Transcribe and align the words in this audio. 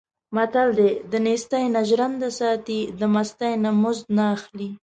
متل 0.35 0.69
دی: 0.77 0.89
دنېستۍ 1.11 1.63
نه 1.75 1.81
ژرنده 1.89 2.29
ساتي، 2.39 2.79
د 2.99 3.01
مستۍ 3.13 3.53
نه 3.63 3.69
مزد 3.81 4.05
نه 4.17 4.23
اخلي. 4.35 4.69